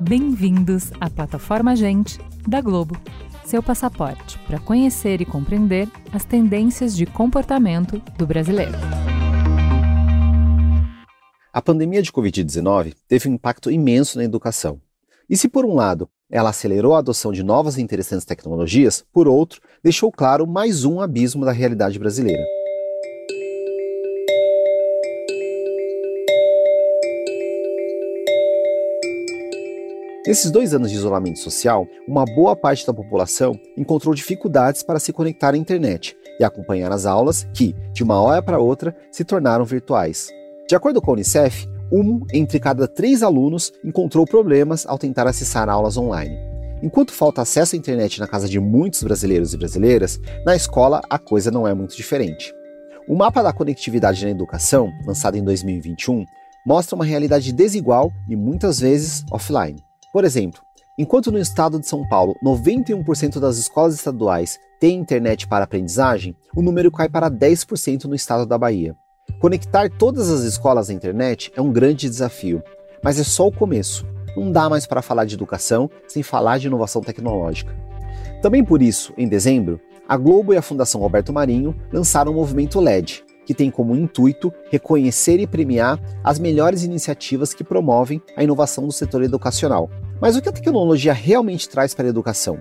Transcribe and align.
Bem-vindos 0.00 0.90
à 1.00 1.08
plataforma 1.08 1.76
Gente 1.76 2.18
da 2.46 2.60
Globo, 2.60 2.96
seu 3.44 3.62
passaporte 3.62 4.38
para 4.40 4.58
conhecer 4.58 5.20
e 5.20 5.24
compreender 5.24 5.88
as 6.12 6.24
tendências 6.24 6.96
de 6.96 7.06
comportamento 7.06 7.98
do 8.18 8.26
brasileiro. 8.26 8.72
A 11.52 11.62
pandemia 11.62 12.02
de 12.02 12.10
Covid-19 12.10 12.94
teve 13.06 13.28
um 13.28 13.34
impacto 13.34 13.70
imenso 13.70 14.18
na 14.18 14.24
educação. 14.24 14.80
E 15.28 15.36
se, 15.36 15.48
por 15.48 15.64
um 15.64 15.74
lado, 15.74 16.08
ela 16.30 16.50
acelerou 16.50 16.94
a 16.94 16.98
adoção 16.98 17.32
de 17.32 17.42
novas 17.42 17.76
e 17.76 17.82
interessantes 17.82 18.24
tecnologias, 18.24 19.04
por 19.12 19.26
outro, 19.26 19.60
deixou 19.82 20.12
claro 20.12 20.46
mais 20.46 20.84
um 20.84 21.00
abismo 21.00 21.44
da 21.44 21.52
realidade 21.52 21.98
brasileira. 21.98 22.42
Nesses 30.26 30.50
dois 30.50 30.72
anos 30.72 30.90
de 30.90 30.96
isolamento 30.96 31.40
social, 31.40 31.88
uma 32.06 32.24
boa 32.24 32.54
parte 32.54 32.86
da 32.86 32.94
população 32.94 33.58
encontrou 33.76 34.14
dificuldades 34.14 34.82
para 34.82 35.00
se 35.00 35.12
conectar 35.12 35.54
à 35.54 35.56
internet 35.56 36.16
e 36.38 36.44
acompanhar 36.44 36.92
as 36.92 37.04
aulas 37.04 37.48
que, 37.52 37.74
de 37.92 38.04
uma 38.04 38.20
hora 38.20 38.40
para 38.40 38.60
outra, 38.60 38.94
se 39.10 39.24
tornaram 39.24 39.64
virtuais. 39.64 40.28
De 40.68 40.76
acordo 40.76 41.02
com 41.02 41.10
a 41.10 41.14
Unicef, 41.14 41.66
um 41.92 42.24
entre 42.32 42.60
cada 42.60 42.86
três 42.86 43.22
alunos 43.22 43.72
encontrou 43.84 44.24
problemas 44.24 44.86
ao 44.86 44.98
tentar 44.98 45.26
acessar 45.26 45.68
aulas 45.68 45.96
online. 45.96 46.36
Enquanto 46.82 47.12
falta 47.12 47.42
acesso 47.42 47.76
à 47.76 47.78
internet 47.78 48.18
na 48.18 48.26
casa 48.26 48.48
de 48.48 48.58
muitos 48.58 49.02
brasileiros 49.02 49.52
e 49.52 49.58
brasileiras, 49.58 50.18
na 50.46 50.56
escola 50.56 51.02
a 51.10 51.18
coisa 51.18 51.50
não 51.50 51.68
é 51.68 51.74
muito 51.74 51.96
diferente. 51.96 52.54
O 53.06 53.16
mapa 53.16 53.42
da 53.42 53.52
conectividade 53.52 54.24
na 54.24 54.30
educação, 54.30 54.90
lançado 55.04 55.36
em 55.36 55.44
2021, 55.44 56.24
mostra 56.66 56.94
uma 56.94 57.04
realidade 57.04 57.52
desigual 57.52 58.12
e 58.28 58.36
muitas 58.36 58.80
vezes 58.80 59.24
offline. 59.30 59.82
Por 60.12 60.24
exemplo, 60.24 60.60
enquanto 60.98 61.32
no 61.32 61.38
estado 61.38 61.78
de 61.78 61.86
São 61.86 62.06
Paulo 62.08 62.34
91% 62.44 63.38
das 63.38 63.58
escolas 63.58 63.94
estaduais 63.94 64.58
têm 64.78 64.98
internet 64.98 65.46
para 65.46 65.64
aprendizagem, 65.64 66.34
o 66.56 66.62
número 66.62 66.90
cai 66.90 67.08
para 67.08 67.30
10% 67.30 68.04
no 68.04 68.14
estado 68.14 68.46
da 68.46 68.56
Bahia. 68.56 68.96
Conectar 69.38 69.90
todas 69.90 70.30
as 70.30 70.40
escolas 70.40 70.90
à 70.90 70.92
internet 70.92 71.52
é 71.54 71.60
um 71.60 71.72
grande 71.72 72.08
desafio, 72.08 72.62
mas 73.02 73.18
é 73.18 73.24
só 73.24 73.46
o 73.46 73.52
começo. 73.52 74.06
Não 74.36 74.50
dá 74.50 74.68
mais 74.68 74.86
para 74.86 75.02
falar 75.02 75.24
de 75.24 75.34
educação 75.34 75.90
sem 76.08 76.22
falar 76.22 76.58
de 76.58 76.66
inovação 76.66 77.02
tecnológica. 77.02 77.74
Também 78.42 78.64
por 78.64 78.82
isso, 78.82 79.12
em 79.16 79.28
dezembro, 79.28 79.80
a 80.08 80.16
Globo 80.16 80.52
e 80.52 80.56
a 80.56 80.62
Fundação 80.62 81.00
Roberto 81.00 81.32
Marinho 81.32 81.74
lançaram 81.92 82.32
o 82.32 82.34
movimento 82.34 82.80
LED, 82.80 83.24
que 83.46 83.54
tem 83.54 83.70
como 83.70 83.94
intuito 83.94 84.52
reconhecer 84.70 85.38
e 85.40 85.46
premiar 85.46 86.00
as 86.24 86.38
melhores 86.38 86.82
iniciativas 86.82 87.52
que 87.52 87.64
promovem 87.64 88.20
a 88.36 88.42
inovação 88.42 88.86
do 88.86 88.92
setor 88.92 89.22
educacional. 89.22 89.90
Mas 90.20 90.36
o 90.36 90.42
que 90.42 90.48
a 90.48 90.52
tecnologia 90.52 91.12
realmente 91.12 91.68
traz 91.68 91.94
para 91.94 92.06
a 92.06 92.10
educação? 92.10 92.60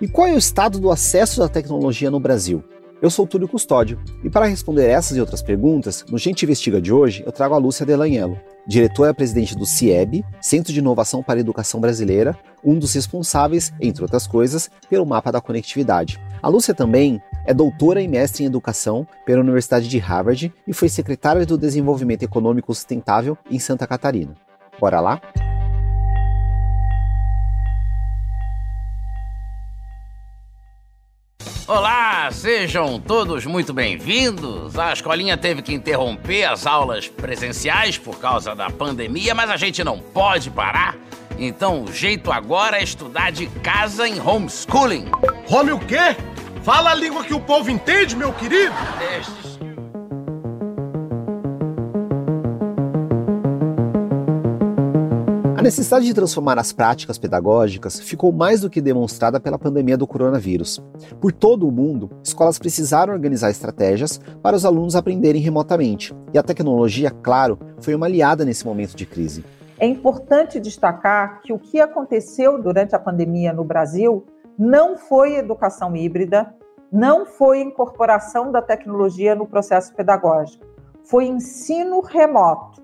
E 0.00 0.08
qual 0.08 0.26
é 0.26 0.34
o 0.34 0.38
estado 0.38 0.78
do 0.78 0.90
acesso 0.90 1.42
à 1.42 1.48
tecnologia 1.48 2.10
no 2.10 2.20
Brasil? 2.20 2.62
Eu 3.02 3.08
sou 3.08 3.26
Túlio 3.26 3.48
Custódio 3.48 3.98
e 4.22 4.28
para 4.28 4.44
responder 4.44 4.86
essas 4.86 5.16
e 5.16 5.20
outras 5.20 5.40
perguntas, 5.40 6.04
no 6.10 6.18
Gente 6.18 6.44
Investiga 6.44 6.82
de 6.82 6.92
hoje, 6.92 7.22
eu 7.24 7.32
trago 7.32 7.54
a 7.54 7.58
Lúcia 7.58 7.86
Delanhelo, 7.86 8.38
diretora 8.66 9.14
presidente 9.14 9.56
do 9.56 9.64
CIEB, 9.64 10.22
Centro 10.38 10.70
de 10.70 10.80
Inovação 10.80 11.22
para 11.22 11.38
a 11.38 11.40
Educação 11.40 11.80
Brasileira, 11.80 12.38
um 12.62 12.78
dos 12.78 12.92
responsáveis, 12.92 13.72
entre 13.80 14.02
outras 14.02 14.26
coisas, 14.26 14.70
pelo 14.90 15.06
mapa 15.06 15.32
da 15.32 15.40
conectividade. 15.40 16.20
A 16.42 16.48
Lúcia 16.48 16.74
também 16.74 17.22
é 17.46 17.54
doutora 17.54 18.02
e 18.02 18.08
mestre 18.08 18.44
em 18.44 18.46
educação 18.46 19.06
pela 19.24 19.40
Universidade 19.40 19.88
de 19.88 19.98
Harvard 19.98 20.52
e 20.66 20.72
foi 20.74 20.90
secretária 20.90 21.46
do 21.46 21.56
Desenvolvimento 21.56 22.22
Econômico 22.22 22.74
Sustentável 22.74 23.36
em 23.50 23.58
Santa 23.58 23.86
Catarina. 23.86 24.34
Bora 24.78 25.00
lá? 25.00 25.22
Olá, 31.70 32.28
sejam 32.32 32.98
todos 32.98 33.46
muito 33.46 33.72
bem-vindos. 33.72 34.76
A 34.76 34.92
escolinha 34.92 35.36
teve 35.36 35.62
que 35.62 35.72
interromper 35.72 36.46
as 36.46 36.66
aulas 36.66 37.06
presenciais 37.06 37.96
por 37.96 38.18
causa 38.18 38.56
da 38.56 38.68
pandemia, 38.68 39.36
mas 39.36 39.48
a 39.48 39.56
gente 39.56 39.84
não 39.84 40.00
pode 40.00 40.50
parar. 40.50 40.96
Então, 41.38 41.84
o 41.84 41.92
jeito 41.92 42.32
agora 42.32 42.80
é 42.80 42.82
estudar 42.82 43.30
de 43.30 43.46
casa 43.46 44.08
em 44.08 44.20
homeschooling. 44.20 45.12
Home 45.48 45.70
o 45.70 45.78
quê? 45.78 46.16
Fala 46.64 46.90
a 46.90 46.94
língua 46.94 47.22
que 47.22 47.34
o 47.34 47.40
povo 47.40 47.70
entende, 47.70 48.16
meu 48.16 48.32
querido. 48.32 48.74
Deixa 48.98 49.49
A 55.60 55.62
necessidade 55.62 56.06
de 56.06 56.14
transformar 56.14 56.58
as 56.58 56.72
práticas 56.72 57.18
pedagógicas 57.18 58.00
ficou 58.00 58.32
mais 58.32 58.62
do 58.62 58.70
que 58.70 58.80
demonstrada 58.80 59.38
pela 59.38 59.58
pandemia 59.58 59.94
do 59.94 60.06
coronavírus. 60.06 60.82
Por 61.20 61.32
todo 61.32 61.68
o 61.68 61.70
mundo, 61.70 62.10
escolas 62.24 62.58
precisaram 62.58 63.12
organizar 63.12 63.50
estratégias 63.50 64.18
para 64.42 64.56
os 64.56 64.64
alunos 64.64 64.96
aprenderem 64.96 65.42
remotamente, 65.42 66.16
e 66.32 66.38
a 66.38 66.42
tecnologia, 66.42 67.10
claro, 67.10 67.58
foi 67.78 67.94
uma 67.94 68.06
aliada 68.06 68.42
nesse 68.42 68.64
momento 68.64 68.96
de 68.96 69.04
crise. 69.04 69.44
É 69.78 69.86
importante 69.86 70.58
destacar 70.58 71.42
que 71.42 71.52
o 71.52 71.58
que 71.58 71.78
aconteceu 71.78 72.58
durante 72.58 72.96
a 72.96 72.98
pandemia 72.98 73.52
no 73.52 73.62
Brasil 73.62 74.24
não 74.58 74.96
foi 74.96 75.36
educação 75.36 75.94
híbrida, 75.94 76.54
não 76.90 77.26
foi 77.26 77.60
incorporação 77.60 78.50
da 78.50 78.62
tecnologia 78.62 79.34
no 79.34 79.46
processo 79.46 79.94
pedagógico, 79.94 80.64
foi 81.04 81.26
ensino 81.26 82.00
remoto. 82.00 82.80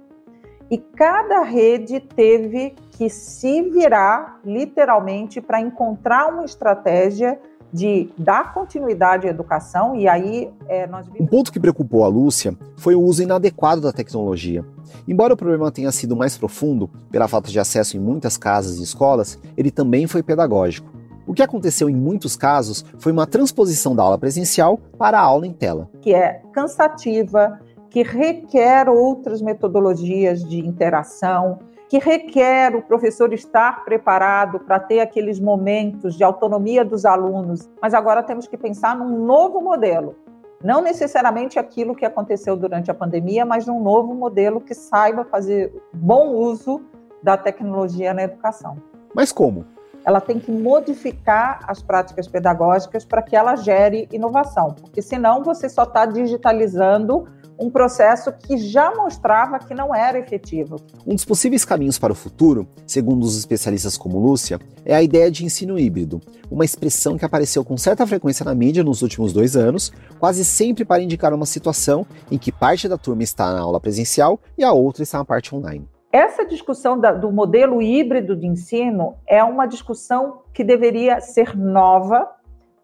E 0.71 0.79
cada 0.79 1.43
rede 1.43 2.01
teve 2.01 2.75
que 2.91 3.09
se 3.09 3.63
virar, 3.63 4.41
literalmente, 4.45 5.41
para 5.41 5.61
encontrar 5.61 6.29
uma 6.29 6.45
estratégia 6.45 7.39
de 7.73 8.09
dar 8.17 8.55
continuidade 8.55 9.27
à 9.27 9.31
educação, 9.31 9.95
e 9.95 10.09
aí 10.09 10.51
é, 10.67 10.87
nós 10.87 11.07
Um 11.21 11.27
ponto 11.27 11.53
que 11.53 11.61
preocupou 11.61 12.05
a 12.05 12.09
Lúcia 12.09 12.57
foi 12.77 12.95
o 12.95 13.01
uso 13.03 13.23
inadequado 13.23 13.81
da 13.81 13.93
tecnologia. 13.93 14.65
Embora 15.07 15.35
o 15.35 15.37
problema 15.37 15.71
tenha 15.71 15.93
sido 15.93 16.17
mais 16.17 16.39
profundo, 16.39 16.89
pela 17.11 17.29
falta 17.29 17.51
de 17.51 17.61
acesso 17.61 17.97
em 17.97 18.01
muitas 18.01 18.37
casas 18.37 18.79
e 18.79 18.83
escolas, 18.83 19.39
ele 19.57 19.71
também 19.71 20.07
foi 20.07 20.23
pedagógico. 20.23 20.91
O 21.27 21.35
que 21.35 21.43
aconteceu 21.43 21.91
em 21.91 21.95
muitos 21.95 22.37
casos 22.37 22.85
foi 22.99 23.11
uma 23.11 23.27
transposição 23.27 23.97
da 23.97 24.03
aula 24.03 24.17
presencial 24.17 24.79
para 24.97 25.19
a 25.19 25.23
aula 25.23 25.47
em 25.47 25.53
tela. 25.53 25.91
Que 26.01 26.15
é 26.15 26.41
cansativa, 26.53 27.59
que 27.97 28.03
requer 28.03 28.91
outras 28.91 29.41
metodologias 29.41 30.45
de 30.45 30.59
interação, 30.59 31.61
que 31.89 31.99
requer 31.99 32.77
o 32.77 32.83
professor 32.83 33.33
estar 33.33 33.87
preparado 33.87 34.61
para 34.61 34.79
ter 34.79 35.01
aqueles 35.01 35.41
momentos 35.41 36.15
de 36.15 36.23
autonomia 36.23 36.85
dos 36.85 37.07
alunos. 37.07 37.71
Mas 37.81 37.95
agora 37.95 38.23
temos 38.23 38.47
que 38.47 38.59
pensar 38.59 38.95
num 38.95 39.25
novo 39.25 39.63
modelo. 39.63 40.15
Não 40.63 40.83
necessariamente 40.83 41.59
aquilo 41.59 41.97
que 41.97 42.05
aconteceu 42.05 42.55
durante 42.55 42.91
a 42.91 42.95
pandemia, 42.95 43.47
mas 43.47 43.67
num 43.67 43.83
novo 43.83 44.15
modelo 44.15 44.61
que 44.61 44.75
saiba 44.75 45.25
fazer 45.25 45.73
bom 45.91 46.35
uso 46.35 46.83
da 47.23 47.39
tecnologia 47.39 48.13
na 48.13 48.25
educação. 48.25 48.77
Mas 49.15 49.33
como? 49.33 49.65
Ela 50.05 50.21
tem 50.21 50.39
que 50.39 50.53
modificar 50.53 51.61
as 51.67 51.83
práticas 51.83 52.29
pedagógicas 52.29 53.07
para 53.07 53.23
que 53.23 53.35
ela 53.35 53.57
gere 53.57 54.07
inovação, 54.13 54.75
porque 54.75 55.01
senão 55.01 55.43
você 55.43 55.67
só 55.67 55.85
está 55.85 56.05
digitalizando 56.05 57.27
um 57.59 57.71
processo 57.71 58.33
que 58.33 58.57
já 58.57 58.95
mostrava 58.95 59.59
que 59.59 59.75
não 59.75 59.95
era 59.95 60.19
efetivo. 60.19 60.77
Um 61.07 61.15
dos 61.15 61.25
possíveis 61.25 61.65
caminhos 61.65 61.99
para 61.99 62.13
o 62.13 62.17
futuro, 62.17 62.67
segundo 62.87 63.25
os 63.25 63.37
especialistas 63.37 63.97
como 63.97 64.19
Lúcia, 64.19 64.59
é 64.85 64.95
a 64.95 65.03
ideia 65.03 65.31
de 65.31 65.45
ensino 65.45 65.79
híbrido, 65.79 66.21
uma 66.51 66.65
expressão 66.65 67.17
que 67.17 67.25
apareceu 67.25 67.65
com 67.65 67.77
certa 67.77 68.07
frequência 68.07 68.45
na 68.45 68.55
mídia 68.55 68.85
nos 68.85 69.03
últimos 69.03 69.33
dois 69.33 69.57
anos, 69.57 69.93
quase 70.19 70.45
sempre 70.45 70.85
para 70.85 71.03
indicar 71.03 71.33
uma 71.33 71.47
situação 71.47 72.07
em 72.31 72.39
que 72.39 72.53
parte 72.53 72.89
da 72.89 72.99
turma 72.99 73.23
está 73.23 73.53
na 73.53 73.61
aula 73.61 73.81
presencial 73.81 74.41
e 74.57 74.65
a 74.65 74.73
outra 74.73 75.03
está 75.03 75.19
na 75.19 75.25
parte 75.25 75.55
online. 75.55 75.89
Essa 76.13 76.47
discussão 76.47 76.99
da, 76.99 77.13
do 77.13 77.31
modelo 77.31 77.83
híbrido 77.83 78.35
de 78.35 78.47
ensino 78.47 79.17
é 79.27 79.45
uma 79.45 79.67
discussão 79.67 80.41
que 80.55 80.65
deveria 80.65 81.21
ser 81.21 81.55
nova, 81.55 82.27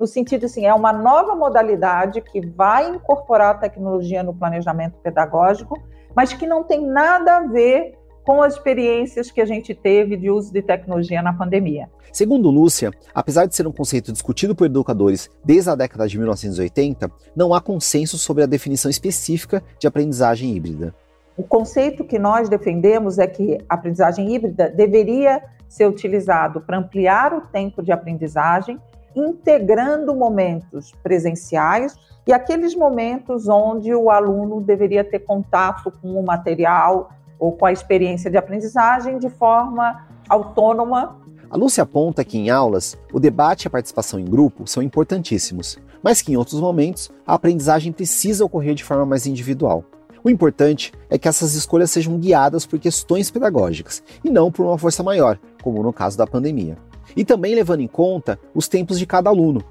no 0.02 0.06
sentido 0.08 0.46
assim, 0.46 0.66
é 0.66 0.74
uma 0.74 0.92
nova 0.92 1.36
modalidade 1.36 2.20
que 2.20 2.44
vai 2.44 2.88
incorporar 2.88 3.54
a 3.54 3.58
tecnologia 3.58 4.20
no 4.20 4.34
planejamento 4.34 4.98
pedagógico, 5.00 5.80
mas 6.12 6.32
que 6.32 6.44
não 6.44 6.64
tem 6.64 6.84
nada 6.84 7.36
a 7.36 7.46
ver 7.46 7.94
com 8.24 8.42
as 8.42 8.54
experiências 8.54 9.30
que 9.30 9.40
a 9.40 9.44
gente 9.44 9.76
teve 9.76 10.16
de 10.16 10.28
uso 10.28 10.52
de 10.52 10.60
tecnologia 10.60 11.22
na 11.22 11.32
pandemia. 11.32 11.88
Segundo 12.12 12.50
Lúcia, 12.50 12.90
apesar 13.14 13.46
de 13.46 13.54
ser 13.54 13.64
um 13.64 13.70
conceito 13.70 14.10
discutido 14.10 14.56
por 14.56 14.64
educadores 14.64 15.30
desde 15.44 15.70
a 15.70 15.76
década 15.76 16.08
de 16.08 16.18
1980, 16.18 17.08
não 17.36 17.54
há 17.54 17.60
consenso 17.60 18.18
sobre 18.18 18.42
a 18.42 18.46
definição 18.46 18.90
específica 18.90 19.62
de 19.78 19.86
aprendizagem 19.86 20.52
híbrida. 20.56 20.92
O 21.36 21.44
conceito 21.44 22.02
que 22.02 22.18
nós 22.18 22.48
defendemos 22.48 23.20
é 23.20 23.28
que 23.28 23.56
a 23.68 23.74
aprendizagem 23.74 24.34
híbrida 24.34 24.68
deveria 24.68 25.40
ser 25.68 25.86
utilizado 25.86 26.60
para 26.60 26.76
ampliar 26.76 27.32
o 27.32 27.42
tempo 27.42 27.84
de 27.84 27.92
aprendizagem 27.92 28.80
integrando 29.14 30.14
momentos 30.14 30.92
presenciais 31.02 31.96
e 32.26 32.32
aqueles 32.32 32.74
momentos 32.74 33.48
onde 33.48 33.94
o 33.94 34.10
aluno 34.10 34.60
deveria 34.60 35.04
ter 35.04 35.20
contato 35.20 35.92
com 36.00 36.18
o 36.18 36.24
material 36.24 37.10
ou 37.38 37.52
com 37.52 37.66
a 37.66 37.72
experiência 37.72 38.30
de 38.30 38.36
aprendizagem 38.36 39.18
de 39.18 39.28
forma 39.28 40.06
autônoma. 40.28 41.20
A 41.50 41.56
Lúcia 41.56 41.82
aponta 41.82 42.24
que 42.24 42.38
em 42.38 42.48
aulas, 42.48 42.96
o 43.12 43.18
debate 43.20 43.64
e 43.64 43.68
a 43.68 43.70
participação 43.70 44.18
em 44.18 44.24
grupo 44.24 44.66
são 44.66 44.82
importantíssimos, 44.82 45.78
mas 46.02 46.22
que 46.22 46.32
em 46.32 46.36
outros 46.36 46.60
momentos 46.60 47.10
a 47.26 47.34
aprendizagem 47.34 47.92
precisa 47.92 48.44
ocorrer 48.44 48.74
de 48.74 48.84
forma 48.84 49.04
mais 49.04 49.26
individual. 49.26 49.84
O 50.24 50.30
importante 50.30 50.92
é 51.10 51.18
que 51.18 51.26
essas 51.26 51.54
escolhas 51.54 51.90
sejam 51.90 52.16
guiadas 52.16 52.64
por 52.64 52.78
questões 52.78 53.28
pedagógicas 53.28 54.02
e 54.22 54.30
não 54.30 54.52
por 54.52 54.64
uma 54.64 54.78
força 54.78 55.02
maior, 55.02 55.36
como 55.60 55.82
no 55.82 55.92
caso 55.92 56.16
da 56.16 56.26
pandemia. 56.26 56.78
E 57.16 57.24
também 57.24 57.54
levando 57.54 57.80
em 57.80 57.86
conta 57.86 58.38
os 58.54 58.68
tempos 58.68 58.98
de 58.98 59.06
cada 59.06 59.30
aluno. 59.30 59.62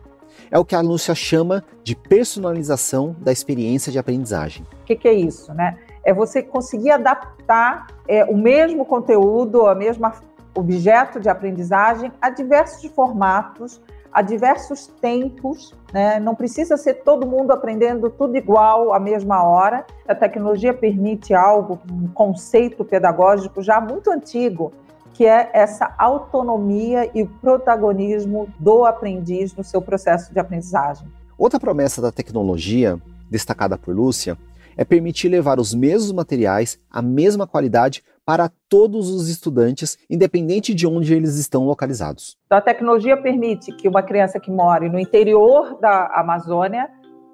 É 0.49 0.59
o 0.59 0.65
que 0.65 0.75
a 0.75 0.81
Lúcia 0.81 1.15
chama 1.15 1.63
de 1.83 1.95
personalização 1.95 3.15
da 3.19 3.31
experiência 3.31 3.91
de 3.91 3.99
aprendizagem. 3.99 4.65
O 4.81 4.85
que, 4.85 4.95
que, 4.95 5.07
é 5.07 5.13
isso, 5.13 5.53
né? 5.53 5.77
É 6.03 6.13
você 6.13 6.41
conseguir 6.41 6.91
adaptar 6.91 7.87
é, 8.07 8.25
o 8.25 8.35
mesmo 8.35 8.85
conteúdo, 8.85 9.67
a 9.67 9.75
mesma 9.75 10.13
objeto 10.53 11.19
de 11.19 11.29
aprendizagem 11.29 12.11
a 12.21 12.29
diversos 12.29 12.83
formatos, 12.91 13.81
a 14.11 14.21
diversos 14.21 14.87
tempos, 14.87 15.73
né? 15.93 16.19
não 16.19 16.35
precisa 16.35 16.75
ser 16.75 16.95
todo 16.95 17.25
mundo 17.25 17.51
aprendendo 17.51 18.09
tudo 18.09 18.35
igual 18.35 18.93
à 18.93 18.99
mesma 18.99 19.43
hora. 19.43 19.85
A 20.05 20.13
tecnologia 20.13 20.73
permite 20.73 21.33
algo, 21.33 21.79
um 21.89 22.07
conceito 22.07 22.83
pedagógico 22.83 23.61
já 23.61 23.79
muito 23.79 24.11
antigo, 24.11 24.73
que 25.13 25.25
é 25.25 25.49
essa 25.53 25.93
autonomia 25.97 27.09
e 27.13 27.25
protagonismo 27.25 28.47
do 28.59 28.85
aprendiz 28.85 29.55
no 29.55 29.63
seu 29.63 29.81
processo 29.81 30.33
de 30.33 30.39
aprendizagem. 30.39 31.07
Outra 31.37 31.59
promessa 31.59 32.01
da 32.01 32.11
tecnologia, 32.11 32.99
destacada 33.29 33.77
por 33.77 33.95
Lúcia, 33.95 34.37
é 34.77 34.85
permitir 34.85 35.29
levar 35.29 35.59
os 35.59 35.73
mesmos 35.73 36.11
materiais, 36.11 36.79
a 36.89 37.01
mesma 37.01 37.45
qualidade, 37.45 38.03
para 38.25 38.49
todos 38.69 39.09
os 39.09 39.27
estudantes, 39.27 39.97
independente 40.09 40.73
de 40.73 40.87
onde 40.87 41.13
eles 41.13 41.37
estão 41.37 41.65
localizados. 41.65 42.37
Então, 42.45 42.57
a 42.57 42.61
tecnologia 42.61 43.17
permite 43.17 43.71
que 43.73 43.87
uma 43.87 44.03
criança 44.03 44.39
que 44.39 44.51
mora 44.51 44.87
no 44.87 44.99
interior 44.99 45.79
da 45.79 46.05
Amazônia 46.15 46.89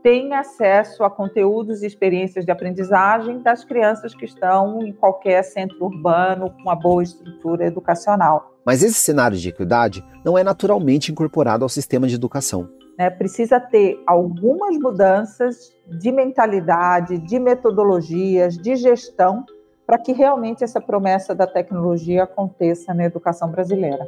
tenha 0.08 0.40
acesso 0.40 1.04
a 1.04 1.10
conteúdos 1.10 1.84
e 1.84 1.86
experiências 1.86 2.46
de 2.46 2.52
aprendizagem 2.52 3.42
das 3.42 3.66
crianças 3.66 4.16
que 4.16 4.24
estão 4.24 4.82
em 4.82 4.94
qualquer 4.94 5.44
centro 5.44 5.84
urbano 5.84 6.50
com 6.50 6.62
uma 6.62 6.76
boa 6.78 7.04
estrutura 7.04 7.66
educacional. 7.66 8.54
Mas 8.66 8.82
esse 8.82 8.94
cenário 8.94 9.36
de 9.36 9.50
equidade 9.50 10.02
não 10.24 10.38
é 10.38 10.46
naturalmente 10.46 11.12
incorporado 11.12 11.66
ao 11.66 11.68
sistema 11.68 12.08
de 12.08 12.16
educação. 12.16 12.70
É, 12.98 13.10
precisa 13.10 13.60
ter 13.60 14.02
algumas 14.08 14.78
mudanças 14.78 15.74
de 15.86 16.10
mentalidade, 16.10 17.18
de 17.18 17.38
metodologias, 17.38 18.58
de 18.58 18.78
gestão 18.78 19.44
para 19.86 19.98
que 19.98 20.14
realmente 20.14 20.64
essa 20.64 20.80
promessa 20.80 21.36
da 21.36 21.46
tecnologia 21.46 22.24
aconteça 22.24 22.94
na 22.94 23.04
educação 23.04 23.52
brasileira. 23.52 24.08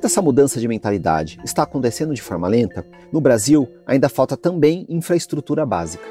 Enquanto 0.00 0.12
essa 0.12 0.22
mudança 0.22 0.58
de 0.58 0.66
mentalidade 0.66 1.38
está 1.44 1.62
acontecendo 1.62 2.14
de 2.14 2.22
forma 2.22 2.48
lenta, 2.48 2.86
no 3.12 3.20
Brasil 3.20 3.68
ainda 3.86 4.08
falta 4.08 4.34
também 4.34 4.86
infraestrutura 4.88 5.66
básica. 5.66 6.02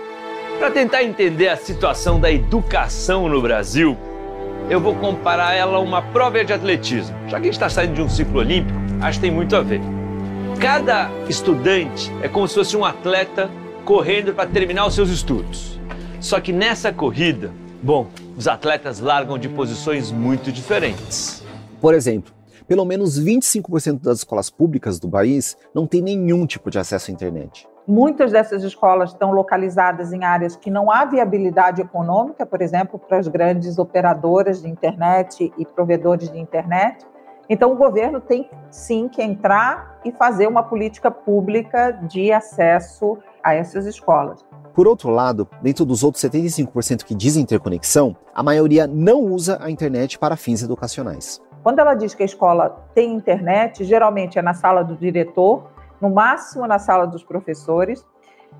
Para 0.59 0.69
tentar 0.69 1.03
entender 1.03 1.47
a 1.47 1.57
situação 1.57 2.19
da 2.19 2.31
educação 2.31 3.27
no 3.27 3.41
Brasil, 3.41 3.97
eu 4.69 4.79
vou 4.79 4.93
comparar 4.93 5.55
ela 5.55 5.77
a 5.77 5.79
uma 5.79 6.03
prova 6.03 6.45
de 6.45 6.53
atletismo. 6.53 7.15
Já 7.27 7.37
que 7.37 7.41
a 7.41 7.45
gente 7.45 7.53
está 7.53 7.67
saindo 7.67 7.95
de 7.95 8.01
um 8.03 8.07
ciclo 8.07 8.41
olímpico, 8.41 8.77
acho 9.01 9.17
que 9.17 9.25
tem 9.25 9.31
muito 9.31 9.55
a 9.55 9.61
ver. 9.61 9.81
Cada 10.61 11.09
estudante 11.27 12.11
é 12.21 12.27
como 12.27 12.47
se 12.47 12.53
fosse 12.53 12.77
um 12.77 12.85
atleta 12.85 13.49
correndo 13.85 14.35
para 14.35 14.47
terminar 14.47 14.85
os 14.85 14.93
seus 14.93 15.09
estudos. 15.09 15.79
Só 16.21 16.39
que 16.39 16.53
nessa 16.53 16.93
corrida, 16.93 17.51
bom, 17.81 18.05
os 18.37 18.47
atletas 18.47 18.99
largam 18.99 19.39
de 19.39 19.49
posições 19.49 20.11
muito 20.11 20.51
diferentes. 20.51 21.43
Por 21.81 21.95
exemplo, 21.95 22.38
pelo 22.69 22.85
menos 22.85 23.19
25% 23.19 23.99
das 23.99 24.19
escolas 24.19 24.51
públicas 24.51 24.99
do 24.99 25.09
país 25.09 25.57
não 25.73 25.87
tem 25.87 26.03
nenhum 26.03 26.45
tipo 26.45 26.69
de 26.69 26.77
acesso 26.77 27.09
à 27.09 27.13
internet. 27.13 27.67
Muitas 27.87 28.31
dessas 28.31 28.63
escolas 28.63 29.09
estão 29.09 29.31
localizadas 29.31 30.13
em 30.13 30.23
áreas 30.23 30.55
que 30.55 30.69
não 30.69 30.91
há 30.91 31.03
viabilidade 31.03 31.81
econômica, 31.81 32.45
por 32.45 32.61
exemplo, 32.61 32.99
para 32.99 33.17
as 33.17 33.27
grandes 33.27 33.79
operadoras 33.79 34.61
de 34.61 34.69
internet 34.69 35.51
e 35.57 35.65
provedores 35.65 36.29
de 36.29 36.37
internet. 36.37 37.03
Então, 37.49 37.71
o 37.71 37.75
governo 37.75 38.21
tem 38.21 38.47
sim 38.69 39.09
que 39.09 39.23
entrar 39.23 39.99
e 40.05 40.11
fazer 40.11 40.47
uma 40.47 40.61
política 40.61 41.09
pública 41.09 41.89
de 41.89 42.31
acesso 42.31 43.17
a 43.43 43.55
essas 43.55 43.87
escolas. 43.87 44.45
Por 44.75 44.87
outro 44.87 45.09
lado, 45.09 45.47
dentro 45.59 45.83
dos 45.83 46.03
outros 46.03 46.23
75% 46.23 47.03
que 47.03 47.15
dizem 47.15 47.43
ter 47.43 47.59
conexão, 47.59 48.15
a 48.31 48.43
maioria 48.43 48.85
não 48.85 49.23
usa 49.23 49.57
a 49.59 49.71
internet 49.71 50.19
para 50.19 50.37
fins 50.37 50.61
educacionais. 50.61 51.41
Quando 51.63 51.79
ela 51.79 51.93
diz 51.93 52.15
que 52.15 52.23
a 52.23 52.25
escola 52.25 52.87
tem 52.95 53.13
internet, 53.13 53.83
geralmente 53.83 54.39
é 54.39 54.41
na 54.41 54.53
sala 54.53 54.83
do 54.83 54.95
diretor, 54.95 55.69
no 55.99 56.09
máximo 56.09 56.65
na 56.65 56.79
sala 56.79 57.05
dos 57.05 57.23
professores, 57.23 58.05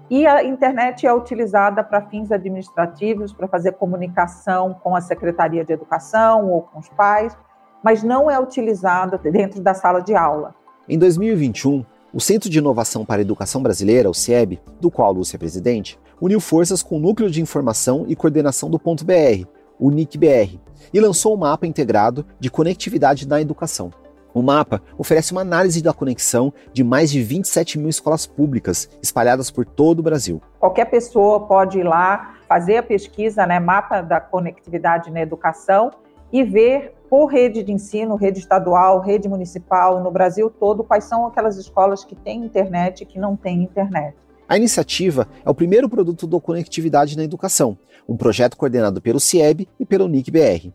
e 0.09 0.27
a 0.27 0.43
internet 0.43 1.07
é 1.07 1.13
utilizada 1.13 1.83
para 1.83 2.01
fins 2.07 2.31
administrativos, 2.31 3.31
para 3.31 3.47
fazer 3.47 3.73
comunicação 3.73 4.73
com 4.73 4.95
a 4.95 5.01
Secretaria 5.01 5.63
de 5.63 5.71
Educação 5.71 6.49
ou 6.49 6.63
com 6.63 6.79
os 6.79 6.89
pais, 6.89 7.37
mas 7.83 8.03
não 8.03 8.29
é 8.29 8.39
utilizada 8.39 9.17
dentro 9.17 9.61
da 9.61 9.73
sala 9.73 10.01
de 10.01 10.15
aula. 10.15 10.53
Em 10.87 10.97
2021, 10.97 11.85
o 12.11 12.19
Centro 12.19 12.49
de 12.49 12.57
Inovação 12.57 13.05
para 13.05 13.17
a 13.17 13.21
Educação 13.21 13.61
Brasileira, 13.61 14.09
o 14.09 14.13
CIEB, 14.13 14.59
do 14.81 14.91
qual 14.91 15.13
Lúcia 15.13 15.37
é 15.37 15.39
presidente, 15.39 15.97
uniu 16.19 16.41
forças 16.41 16.83
com 16.83 16.97
o 16.97 16.99
Núcleo 16.99 17.29
de 17.29 17.41
Informação 17.41 18.05
e 18.07 18.15
Coordenação 18.15 18.69
do 18.69 18.79
Ponto 18.79 19.05
BR, 19.05 19.45
o 19.79 19.89
NIC-BR, 19.89 20.59
e 20.93 20.99
lançou 20.99 21.33
um 21.33 21.37
mapa 21.37 21.65
integrado 21.65 22.25
de 22.39 22.49
conectividade 22.49 23.27
na 23.27 23.41
educação. 23.41 23.91
O 24.33 24.41
mapa 24.41 24.81
oferece 24.97 25.31
uma 25.31 25.41
análise 25.41 25.81
da 25.81 25.91
conexão 25.91 26.53
de 26.71 26.83
mais 26.83 27.09
de 27.09 27.21
27 27.23 27.79
mil 27.79 27.89
escolas 27.89 28.27
públicas 28.27 28.89
espalhadas 29.01 29.49
por 29.49 29.65
todo 29.65 29.99
o 29.99 30.03
Brasil. 30.03 30.41
Qualquer 30.59 30.85
pessoa 30.85 31.47
pode 31.47 31.79
ir 31.79 31.83
lá, 31.83 32.35
fazer 32.47 32.77
a 32.77 32.83
pesquisa, 32.83 33.45
né, 33.47 33.59
mapa 33.59 34.01
da 34.01 34.19
conectividade 34.19 35.11
na 35.11 35.21
educação 35.21 35.91
e 36.31 36.43
ver 36.43 36.93
por 37.09 37.25
rede 37.25 37.63
de 37.63 37.71
ensino, 37.71 38.15
rede 38.15 38.37
estadual, 38.37 38.99
rede 38.99 39.27
municipal, 39.27 39.99
no 40.03 40.11
Brasil 40.11 40.49
todo, 40.49 40.83
quais 40.83 41.05
são 41.05 41.25
aquelas 41.25 41.57
escolas 41.57 42.05
que 42.05 42.15
têm 42.15 42.45
internet 42.45 43.01
e 43.01 43.05
que 43.05 43.17
não 43.17 43.35
têm 43.35 43.63
internet. 43.63 44.15
A 44.49 44.57
iniciativa 44.57 45.27
é 45.45 45.49
o 45.49 45.53
primeiro 45.53 45.87
produto 45.87 46.25
do 46.25 46.41
Conectividade 46.41 47.15
na 47.15 47.23
Educação, 47.23 47.77
um 48.07 48.17
projeto 48.17 48.57
coordenado 48.57 48.99
pelo 48.99 49.19
CIEB 49.19 49.69
e 49.79 49.85
pelo 49.85 50.07
NIC-BR. 50.07 50.71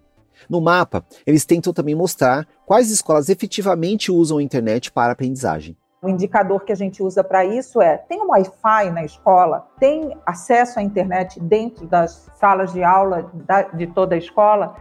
No 0.49 0.61
mapa, 0.61 1.04
eles 1.26 1.45
tentam 1.45 1.73
também 1.73 1.93
mostrar 1.93 2.47
quais 2.64 2.88
escolas 2.88 3.28
efetivamente 3.28 4.12
usam 4.12 4.38
a 4.38 4.43
internet 4.45 4.93
para 4.93 5.12
aprendizagem. 5.12 5.76
O 6.00 6.09
indicador 6.09 6.64
que 6.64 6.71
a 6.71 6.76
gente 6.76 7.02
usa 7.02 7.25
para 7.25 7.45
isso 7.45 7.83
é: 7.83 7.97
tem 7.97 8.23
um 8.23 8.28
Wi-Fi 8.28 8.90
na 8.93 9.04
escola? 9.04 9.66
Tem 9.81 10.16
acesso 10.25 10.78
à 10.78 10.83
internet 10.83 11.40
dentro 11.40 11.85
das 11.85 12.31
salas 12.38 12.73
de 12.73 12.85
aula 12.85 13.28
de 13.75 13.88
toda 13.88 14.14
a 14.14 14.19
escola? 14.19 14.76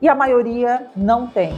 e 0.00 0.08
a 0.08 0.14
maioria 0.14 0.86
não 0.96 1.26
tem. 1.26 1.52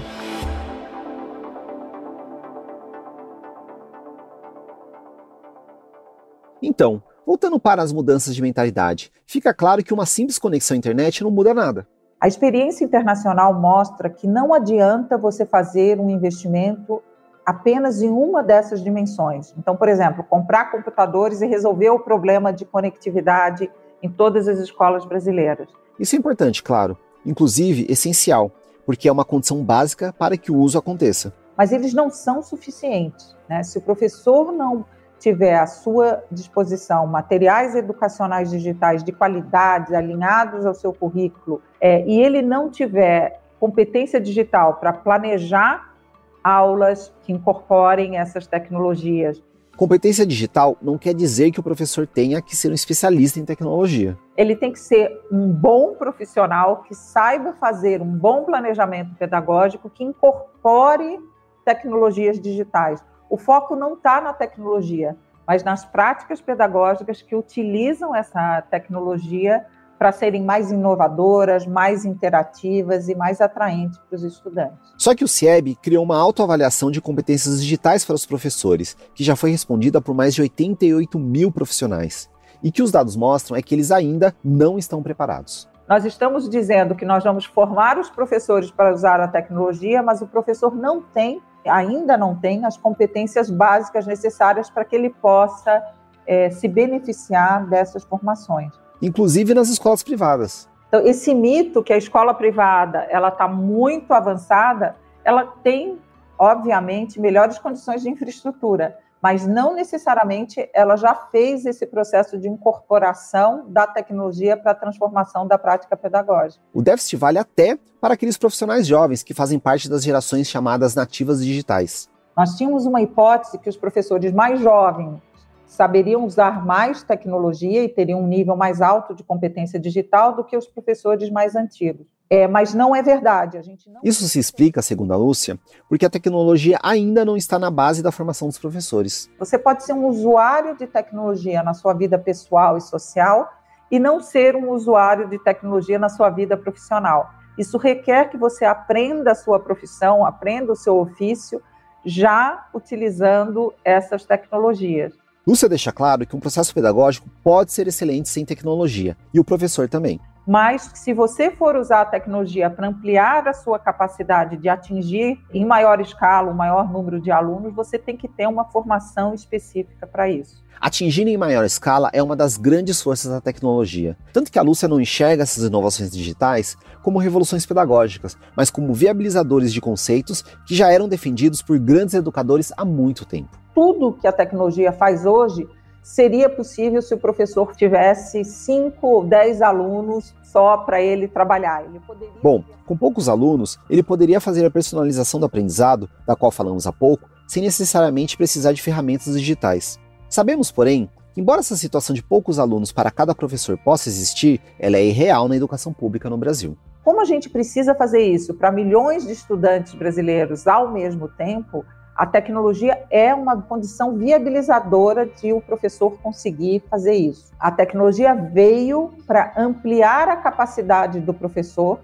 Então, 6.62 7.02
voltando 7.26 7.59
para 7.59 7.83
as 7.83 7.93
mudanças 7.93 8.35
de 8.35 8.43
mentalidade, 8.43 9.12
fica 9.26 9.52
claro 9.55 9.83
que 9.83 9.95
uma 9.95 10.07
simples 10.07 10.38
conexão 10.38 10.75
à 10.75 10.79
internet 10.79 11.23
não 11.23 11.31
muda 11.31 11.55
nada. 11.55 11.87
A 12.21 12.29
experiência 12.29 12.85
internacional 12.85 13.55
mostra 13.59 14.11
que 14.11 14.26
não 14.26 14.52
adianta 14.52 15.17
você 15.17 15.47
fazer 15.47 15.99
um 15.99 16.11
investimento 16.11 17.02
apenas 17.47 18.02
em 18.02 18.11
uma 18.11 18.43
dessas 18.43 18.83
dimensões. 18.83 19.55
Então, 19.59 19.75
por 19.75 19.88
exemplo, 19.88 20.23
comprar 20.23 20.71
computadores 20.71 21.40
e 21.40 21.47
resolver 21.47 21.90
o 21.90 21.99
problema 21.99 22.52
de 22.52 22.64
conectividade 22.64 23.71
em 24.02 24.11
todas 24.11 24.47
as 24.47 24.59
escolas 24.59 25.05
brasileiras. 25.05 25.69
Isso 25.99 26.14
é 26.14 26.19
importante, 26.19 26.62
claro 26.62 26.97
inclusive 27.25 27.87
essencial, 27.88 28.50
porque 28.87 29.09
é 29.09 29.12
uma 29.12 29.25
condição 29.25 29.62
básica 29.62 30.12
para 30.12 30.37
que 30.37 30.50
o 30.50 30.57
uso 30.57 30.79
aconteça. 30.79 31.33
Mas 31.57 31.73
eles 31.73 31.93
não 31.93 32.11
são 32.11 32.43
suficientes. 32.43 33.37
Né? 33.49 33.62
Se 33.62 33.79
o 33.79 33.83
professor 33.83 34.52
não 34.52 34.85
tiver 35.20 35.54
à 35.54 35.66
sua 35.66 36.24
disposição 36.32 37.06
materiais 37.06 37.76
educacionais 37.76 38.50
digitais 38.50 39.04
de 39.04 39.12
qualidade, 39.12 39.94
alinhados 39.94 40.66
ao 40.66 40.74
seu 40.74 40.92
currículo, 40.92 41.62
é, 41.80 42.04
e 42.06 42.20
ele 42.20 42.42
não 42.42 42.68
tiver 42.68 43.40
competência 43.60 44.20
digital 44.20 44.74
para 44.74 44.92
planejar 44.92 45.94
aulas 46.42 47.12
que 47.22 47.32
incorporem 47.32 48.16
essas 48.16 48.46
tecnologias, 48.46 49.42
Competência 49.80 50.26
digital 50.26 50.76
não 50.82 50.98
quer 50.98 51.14
dizer 51.14 51.50
que 51.50 51.58
o 51.58 51.62
professor 51.62 52.06
tenha 52.06 52.42
que 52.42 52.54
ser 52.54 52.70
um 52.70 52.74
especialista 52.74 53.40
em 53.40 53.46
tecnologia. 53.46 54.14
Ele 54.36 54.54
tem 54.54 54.70
que 54.70 54.78
ser 54.78 55.10
um 55.32 55.48
bom 55.48 55.94
profissional 55.94 56.82
que 56.82 56.94
saiba 56.94 57.54
fazer 57.54 58.02
um 58.02 58.18
bom 58.18 58.44
planejamento 58.44 59.14
pedagógico 59.14 59.88
que 59.88 60.04
incorpore 60.04 61.18
tecnologias 61.64 62.38
digitais. 62.38 63.02
O 63.30 63.37
foco 63.37 63.76
não 63.76 63.94
está 63.94 64.20
na 64.20 64.32
tecnologia, 64.32 65.16
mas 65.46 65.62
nas 65.62 65.87
práticas 65.87 66.40
pedagógicas 66.40 67.22
que 67.22 67.37
utilizam 67.37 68.14
essa 68.14 68.60
tecnologia 68.68 69.64
para 69.96 70.10
serem 70.10 70.42
mais 70.42 70.72
inovadoras, 70.72 71.64
mais 71.66 72.04
interativas 72.04 73.08
e 73.08 73.14
mais 73.14 73.40
atraentes 73.40 73.99
para 73.99 74.16
os 74.16 74.25
estudantes. 74.25 74.78
Só 74.99 75.14
que 75.14 75.22
o 75.22 75.28
CIEB 75.28 75.76
criou 75.76 76.02
uma 76.02 76.16
autoavaliação 76.16 76.90
de 76.90 77.00
competências 77.00 77.62
digitais 77.62 78.04
para 78.04 78.14
os 78.14 78.26
professores, 78.26 78.96
que 79.14 79.22
já 79.22 79.37
foi 79.37 79.50
respondida 79.50 80.00
por 80.00 80.14
mais 80.14 80.34
de 80.34 80.40
88 80.40 81.18
mil 81.18 81.52
profissionais. 81.52 82.28
E 82.62 82.72
que 82.72 82.82
os 82.82 82.90
dados 82.90 83.14
mostram 83.14 83.56
é 83.56 83.62
que 83.62 83.75
eles 83.75 83.92
ainda 83.92 84.34
não 84.42 84.78
estão 84.78 85.02
preparados. 85.02 85.68
Nós 85.88 86.04
estamos 86.04 86.49
dizendo 86.49 86.94
que 86.94 87.04
nós 87.04 87.22
vamos 87.22 87.44
formar 87.44 87.99
os 87.99 88.08
professores 88.08 88.70
para 88.70 88.94
usar 88.94 89.20
a 89.20 89.28
tecnologia, 89.28 90.02
mas 90.02 90.22
o 90.22 90.26
professor 90.26 90.75
não 90.75 91.02
tem, 91.02 91.42
ainda 91.67 92.17
não 92.17 92.35
tem, 92.35 92.64
as 92.64 92.76
competências 92.76 93.50
básicas 93.50 94.07
necessárias 94.07 94.71
para 94.71 94.85
que 94.85 94.97
ele 94.97 95.11
possa 95.11 95.83
é, 96.26 96.50
se 96.50 96.69
beneficiar 96.69 97.67
dessas 97.67 98.05
formações 98.05 98.73
inclusive 99.00 99.55
nas 99.55 99.69
escolas 99.69 100.02
privadas. 100.02 100.69
Então, 100.88 101.00
esse 101.07 101.35
mito 101.35 101.83
que 101.83 101.93
a 101.93 101.97
escola 101.97 102.35
privada 102.35 103.07
ela 103.11 103.29
está 103.29 103.47
muito 103.47 104.12
avançada, 104.12 104.97
ela 105.25 105.45
tem, 105.62 105.99
obviamente, 106.38 107.21
melhores 107.21 107.59
condições 107.59 108.02
de 108.02 108.11
infraestrutura, 108.11 108.99
mas 109.22 109.46
não 109.46 109.74
necessariamente 109.74 110.68
ela 110.72 110.96
já 110.96 111.14
fez 111.14 111.66
esse 111.66 111.86
processo 111.86 112.38
de 112.38 112.48
incorporação 112.48 113.66
da 113.68 113.86
tecnologia 113.86 114.56
para 114.56 114.72
a 114.72 114.74
transformação 114.74 115.46
da 115.46 115.58
prática 115.58 115.96
pedagógica. 115.96 116.62
O 116.72 116.82
déficit 116.82 117.16
vale 117.16 117.38
até 117.38 117.78
para 118.00 118.14
aqueles 118.14 118.38
profissionais 118.38 118.86
jovens 118.86 119.22
que 119.22 119.34
fazem 119.34 119.58
parte 119.58 119.88
das 119.88 120.02
gerações 120.02 120.48
chamadas 120.48 120.94
nativas 120.94 121.44
digitais. 121.44 122.08
Nós 122.36 122.56
tínhamos 122.56 122.86
uma 122.86 123.02
hipótese 123.02 123.58
que 123.58 123.68
os 123.68 123.76
professores 123.76 124.32
mais 124.32 124.60
jovens 124.60 125.20
saberiam 125.66 126.24
usar 126.24 126.64
mais 126.64 127.02
tecnologia 127.02 127.84
e 127.84 127.88
teriam 127.88 128.20
um 128.20 128.26
nível 128.26 128.56
mais 128.56 128.80
alto 128.80 129.14
de 129.14 129.22
competência 129.22 129.78
digital 129.78 130.34
do 130.34 130.42
que 130.42 130.56
os 130.56 130.66
professores 130.66 131.30
mais 131.30 131.54
antigos. 131.54 132.06
É, 132.32 132.46
mas 132.46 132.72
não 132.72 132.94
é 132.94 133.02
verdade. 133.02 133.58
A 133.58 133.62
gente 133.62 133.90
não... 133.90 134.00
Isso 134.04 134.28
se 134.28 134.38
explica, 134.38 134.80
segundo 134.80 135.12
a 135.12 135.16
Lúcia, 135.16 135.58
porque 135.88 136.06
a 136.06 136.10
tecnologia 136.10 136.78
ainda 136.80 137.25
não 137.25 137.37
está 137.37 137.58
na 137.58 137.72
base 137.72 138.04
da 138.04 138.12
formação 138.12 138.46
dos 138.46 138.56
professores. 138.56 139.28
Você 139.37 139.58
pode 139.58 139.82
ser 139.82 139.94
um 139.94 140.06
usuário 140.06 140.76
de 140.76 140.87
tecnologia 140.87 141.60
na 141.64 141.75
sua 141.75 141.92
vida 141.92 142.16
pessoal 142.16 142.76
e 142.76 142.80
social 142.80 143.50
e 143.90 143.99
não 143.99 144.20
ser 144.20 144.54
um 144.54 144.70
usuário 144.70 145.28
de 145.28 145.40
tecnologia 145.40 145.99
na 145.99 146.08
sua 146.08 146.30
vida 146.30 146.56
profissional. 146.56 147.30
Isso 147.58 147.76
requer 147.76 148.30
que 148.30 148.37
você 148.37 148.64
aprenda 148.64 149.32
a 149.32 149.34
sua 149.34 149.58
profissão, 149.58 150.25
aprenda 150.25 150.72
o 150.72 150.76
seu 150.76 150.99
ofício, 150.99 151.60
já 152.06 152.68
utilizando 152.72 153.75
essas 153.84 154.25
tecnologias. 154.25 155.12
Lúcia 155.44 155.68
deixa 155.68 155.90
claro 155.90 156.25
que 156.25 156.37
um 156.37 156.40
processo 156.40 156.72
pedagógico 156.72 157.28
pode 157.42 157.72
ser 157.72 157.88
excelente 157.88 158.28
sem 158.28 158.44
tecnologia, 158.44 159.16
e 159.34 159.40
o 159.40 159.44
professor 159.44 159.88
também. 159.88 160.20
Mas 160.47 160.90
se 160.94 161.12
você 161.12 161.50
for 161.50 161.76
usar 161.76 162.02
a 162.02 162.04
tecnologia 162.04 162.70
para 162.70 162.88
ampliar 162.88 163.47
a 163.47 163.52
sua 163.52 163.78
capacidade 163.78 164.56
de 164.56 164.68
atingir 164.68 165.38
em 165.52 165.64
maior 165.64 166.00
escala 166.00 166.50
o 166.50 166.54
maior 166.54 166.90
número 166.90 167.20
de 167.20 167.30
alunos, 167.30 167.75
você 167.75 167.99
tem 167.99 168.16
que 168.16 168.26
ter 168.26 168.47
uma 168.47 168.64
formação 168.64 169.35
específica 169.35 170.06
para 170.06 170.28
isso. 170.30 170.64
Atingir 170.80 171.28
em 171.28 171.37
maior 171.37 171.64
escala 171.64 172.11
é 172.12 172.23
uma 172.23 172.35
das 172.35 172.56
grandes 172.56 173.02
forças 173.02 173.30
da 173.30 173.40
tecnologia. 173.40 174.16
Tanto 174.32 174.50
que 174.50 174.59
a 174.59 174.62
Lúcia 174.62 174.88
não 174.88 175.00
enxerga 175.00 175.42
essas 175.42 175.64
inovações 175.64 176.11
digitais 176.11 176.76
como 177.02 177.18
revoluções 177.18 177.66
pedagógicas, 177.66 178.37
mas 178.56 178.70
como 178.70 178.94
viabilizadores 178.94 179.73
de 179.73 179.80
conceitos 179.80 180.42
que 180.66 180.75
já 180.75 180.90
eram 180.90 181.06
defendidos 181.06 181.61
por 181.61 181.78
grandes 181.78 182.14
educadores 182.14 182.73
há 182.76 182.85
muito 182.85 183.26
tempo 183.26 183.61
tudo 183.80 184.12
que 184.12 184.26
a 184.26 184.32
tecnologia 184.32 184.92
faz 184.92 185.25
hoje 185.25 185.66
seria 186.02 186.49
possível 186.49 187.00
se 187.02 187.14
o 187.14 187.19
professor 187.19 187.75
tivesse 187.75 188.45
5, 188.45 189.25
10 189.25 189.62
alunos 189.62 190.35
só 190.42 190.78
para 190.78 191.00
ele 191.00 191.28
trabalhar. 191.28 191.85
Ele 191.85 192.00
poderia... 192.00 192.35
Bom, 192.42 192.64
com 192.87 192.97
poucos 192.97 193.28
alunos, 193.28 193.78
ele 193.88 194.02
poderia 194.02 194.40
fazer 194.40 194.64
a 194.64 194.71
personalização 194.71 195.38
do 195.38 195.47
aprendizado, 195.47 196.09
da 196.26 196.35
qual 196.35 196.50
falamos 196.50 196.87
há 196.87 196.92
pouco, 196.92 197.28
sem 197.47 197.62
necessariamente 197.62 198.37
precisar 198.37 198.73
de 198.73 198.83
ferramentas 198.83 199.38
digitais. 199.38 199.99
Sabemos, 200.28 200.71
porém, 200.71 201.11
que 201.35 201.40
embora 201.40 201.61
essa 201.61 201.76
situação 201.76 202.14
de 202.14 202.23
poucos 202.23 202.59
alunos 202.59 202.92
para 202.92 203.11
cada 203.11 203.35
professor 203.35 203.76
possa 203.78 204.09
existir, 204.09 204.61
ela 204.78 204.97
é 204.97 205.04
irreal 205.04 205.49
na 205.49 205.57
educação 205.57 205.92
pública 205.92 206.30
no 206.30 206.38
Brasil. 206.38 206.76
Como 207.04 207.21
a 207.21 207.25
gente 207.25 207.49
precisa 207.49 207.95
fazer 207.95 208.21
isso 208.21 208.54
para 208.54 208.71
milhões 208.71 209.26
de 209.26 209.33
estudantes 209.33 209.95
brasileiros 209.95 210.66
ao 210.66 210.92
mesmo 210.92 211.28
tempo, 211.28 211.85
a 212.20 212.26
tecnologia 212.26 213.02
é 213.10 213.34
uma 213.34 213.62
condição 213.62 214.14
viabilizadora 214.14 215.24
de 215.24 215.54
o 215.54 215.60
professor 215.62 216.18
conseguir 216.22 216.82
fazer 216.90 217.14
isso. 217.14 217.50
A 217.58 217.70
tecnologia 217.70 218.34
veio 218.34 219.14
para 219.26 219.54
ampliar 219.56 220.28
a 220.28 220.36
capacidade 220.36 221.18
do 221.18 221.32
professor 221.32 221.98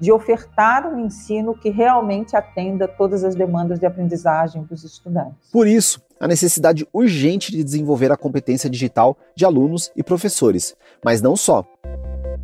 de 0.00 0.10
ofertar 0.10 0.92
um 0.92 0.98
ensino 0.98 1.54
que 1.54 1.70
realmente 1.70 2.34
atenda 2.34 2.88
todas 2.88 3.22
as 3.22 3.36
demandas 3.36 3.78
de 3.78 3.86
aprendizagem 3.86 4.64
dos 4.64 4.82
estudantes. 4.82 5.48
Por 5.52 5.68
isso, 5.68 6.02
a 6.18 6.26
necessidade 6.26 6.84
urgente 6.92 7.52
de 7.52 7.62
desenvolver 7.62 8.10
a 8.10 8.16
competência 8.16 8.68
digital 8.68 9.16
de 9.36 9.44
alunos 9.44 9.92
e 9.94 10.02
professores, 10.02 10.74
mas 11.04 11.22
não 11.22 11.36
só. 11.36 11.64